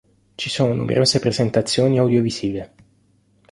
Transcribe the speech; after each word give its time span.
Ci 0.35 0.49
sono 0.49 0.73
numerose 0.73 1.19
presentazioni 1.19 1.99
audio-visive. 1.99 2.73